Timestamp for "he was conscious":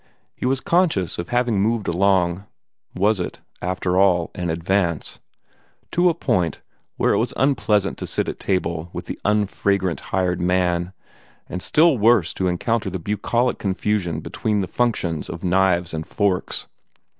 0.35-1.19